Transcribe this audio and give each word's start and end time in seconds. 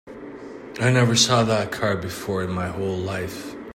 I 0.79 0.89
never 0.91 1.15
saw 1.15 1.43
that 1.43 1.71
car 1.71 1.95
before 1.95 2.41
in 2.43 2.49
my 2.51 2.69
whole 2.69 2.97
life. 2.97 3.55